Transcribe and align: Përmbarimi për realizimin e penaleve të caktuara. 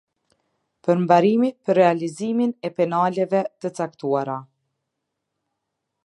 Përmbarimi 0.85 1.49
për 1.67 1.77
realizimin 1.79 2.53
e 2.69 2.71
penaleve 2.79 3.41
të 3.65 3.71
caktuara. 3.81 4.39